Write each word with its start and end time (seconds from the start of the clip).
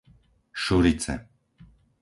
Šurice 0.63 1.13